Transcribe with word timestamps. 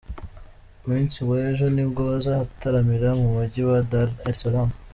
Ku 0.79 0.83
munsi 0.91 1.19
w'ejo 1.29 1.65
nibwo 1.75 2.01
bazataramira 2.09 3.09
mu 3.19 3.27
mujyi 3.35 3.61
wa 3.69 3.79
Dar 3.89 4.07
es 4.29 4.37
Salaam. 4.41 4.69